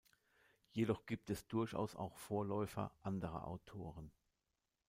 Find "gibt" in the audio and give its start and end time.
1.05-1.29